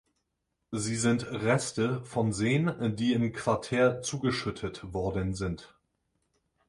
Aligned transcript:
Sie 0.71 0.95
sind 0.95 1.27
Reste 1.29 2.03
von 2.05 2.33
Seen, 2.33 2.73
die 2.95 3.13
im 3.13 3.31
Quartär 3.33 4.01
zugeschüttet 4.01 4.91
worden 4.95 5.35
sind. 5.35 5.75